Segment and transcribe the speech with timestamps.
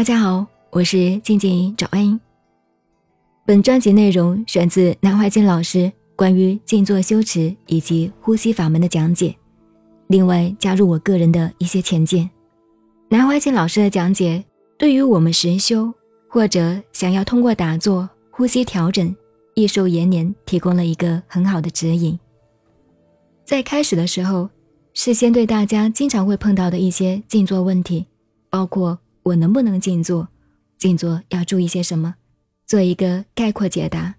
[0.00, 2.18] 大家好，我是静静找恩。
[3.44, 9.36] 本专辑内容选自南怀瑾老师关于静坐修持以及呼吸法门的讲解，
[10.06, 12.30] 另外加入我个人的一些浅见。
[13.10, 14.42] 南怀瑾老师的讲解
[14.78, 15.92] 对于我们实修
[16.30, 19.14] 或者想要通过打坐、呼吸调整，
[19.52, 22.18] 益寿延年提供了一个很好的指引。
[23.44, 24.48] 在开始的时候，
[24.94, 28.06] 事先对大家经常会碰到的一些静坐问题，
[28.48, 28.98] 包括。
[29.22, 30.28] 我能不能静坐？
[30.78, 32.14] 静坐要注意些什么？
[32.66, 34.16] 做一个概括解答。